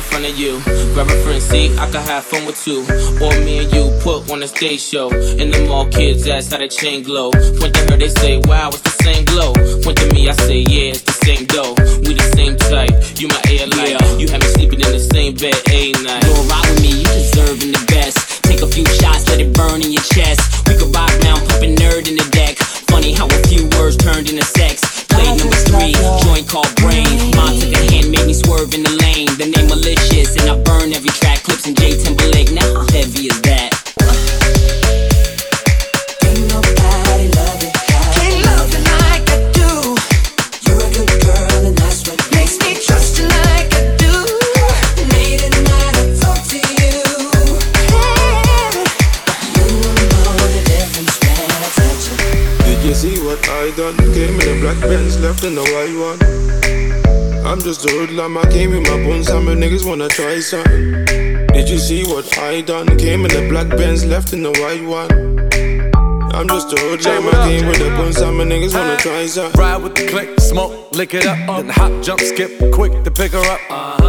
[0.00, 0.60] front of you.
[0.94, 2.82] Grab a friend, see, I can have fun with two.
[3.22, 5.10] Or me and you put on a stage show.
[5.10, 7.30] And the mall kids ask how the chain glow.
[7.30, 9.52] Point to her, they say, wow, it's the same glow.
[9.82, 11.74] Point to me, I say, yeah, it's the same dough.
[12.06, 13.96] We the same type, you my air light.
[13.96, 14.18] Yeah.
[14.18, 16.24] You have me sleeping in the same bed, a night.
[16.24, 18.44] You'll ride with me, you deserving the best.
[18.44, 20.03] Take a few shots, let it burn in your
[53.34, 53.96] what I done?
[54.14, 56.18] Came in a black Benz, left in the white one.
[57.44, 61.04] I'm just a hoodlum, I came with my bones, some niggas wanna try something.
[61.48, 62.86] Did you see what I done?
[62.96, 65.10] Came in a black Benz, left in the white one.
[66.32, 69.60] I'm just a hoodlum, I came with the bones, some niggas wanna try something.
[69.60, 71.38] Ride with the click, smoke, lick it up.
[71.46, 73.60] Then hop, jump, skip, quick to pick her up.
[73.68, 74.03] Uh,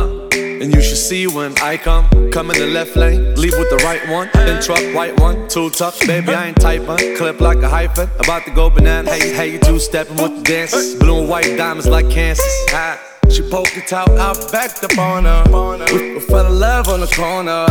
[0.61, 2.07] And you should see when I come.
[2.31, 4.29] Come in the left lane, leave with the right one.
[4.33, 5.97] Then truck, white one, two tuck.
[6.07, 6.97] Baby, I ain't type one.
[7.17, 8.09] Clip like a hyphen.
[8.19, 9.11] About to go banana.
[9.11, 10.95] Hey, hey, you two stepping with the dances.
[10.95, 12.45] Blue and white diamonds like Kansas.
[12.71, 12.99] Ah.
[13.29, 15.43] She poked it out, I backed up on her.
[15.91, 17.65] We, we fell in love on the corner.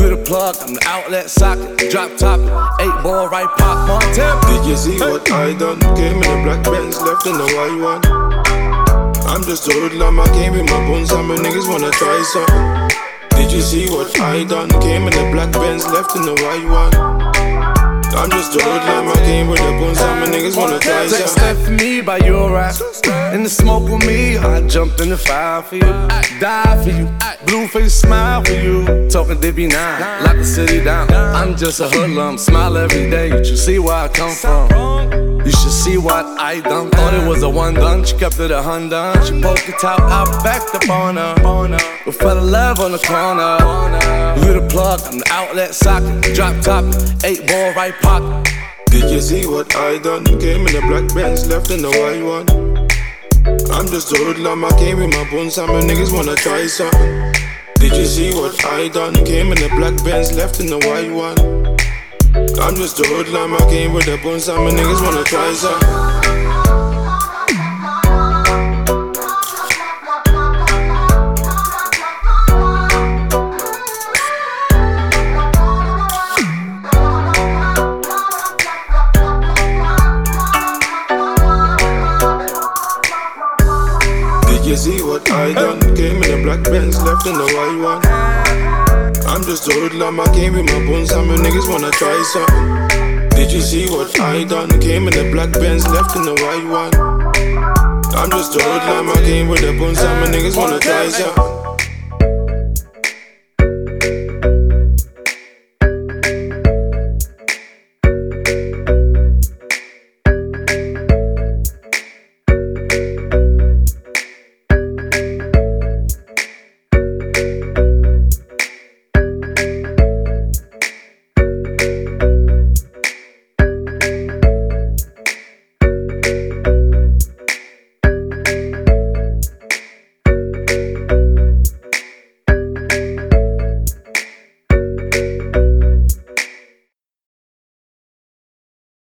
[0.00, 1.90] You the plug, I'm the outlet socket.
[1.90, 2.40] Drop top,
[2.80, 4.40] eight ball, right pop, on tip.
[4.48, 5.78] Did you see what I done?
[5.94, 8.31] Came in a black Benz, left in the white one.
[9.26, 12.98] I'm just a hoodlum, I came with my bones, some niggas wanna try something.
[13.36, 14.68] Did you see what I done?
[14.80, 16.94] Came in a black Benz, left in the white one.
[18.14, 21.28] I'm just a hoodlum, I came with the bones, some niggas wanna try something.
[21.28, 22.74] step for me by your rap.
[23.32, 26.08] In the smoke with me, I jumped in the fire for you.
[26.38, 27.08] Die for you.
[27.46, 29.08] Blue face smile for you.
[29.08, 31.10] Talking Dippy nine, lock the city down.
[31.12, 33.28] I'm just a hoodlum, smile every day.
[33.28, 35.31] You see where I come from.
[35.44, 36.90] You should see what I done.
[36.90, 38.04] Thought it was a one done.
[38.04, 39.24] She kept it a hundred.
[39.24, 41.78] She poked it out, I backed up on her.
[42.06, 43.58] We fell in love on the corner.
[44.44, 46.34] You the plug, I'm the outlet socket.
[46.34, 46.84] Drop top,
[47.24, 48.48] eight ball right pocket.
[48.86, 50.24] Did you see what I done?
[50.24, 52.46] Came in a black Benz, left in the white one.
[53.72, 57.32] I'm just a hoodlum, I came with my bones, some niggas wanna try something.
[57.76, 59.14] Did you see what I done?
[59.24, 61.71] Came in a black Benz, left in the white one.
[62.34, 65.52] I'm just a hoodlum, I came with the bones, some niggas wanna try.
[84.48, 85.80] Did you see what I done?
[85.94, 88.81] Came in a black Benz, left in the white one.
[89.32, 93.28] I'm just a hoodlum, I came with my bones, some niggas wanna try something.
[93.30, 94.68] Did you see what I done?
[94.78, 96.92] Came in a black Benz, left in the white one.
[98.14, 101.61] I'm just a hoodlum, I came with the bones, some niggas wanna try something.